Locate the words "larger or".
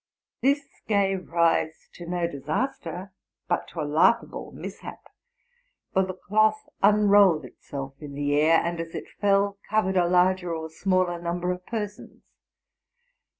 10.07-10.71